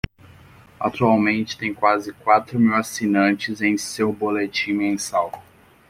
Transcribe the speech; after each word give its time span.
Atualmente, 0.79 1.55
tem 1.55 1.75
quase 1.75 2.11
quatro 2.11 2.59
mil 2.59 2.73
assinantes 2.73 3.61
em 3.61 3.77
seu 3.77 4.11
boletim 4.11 4.73
mensal. 4.73 5.31